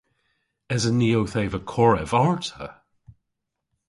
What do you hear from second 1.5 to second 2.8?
korev arta?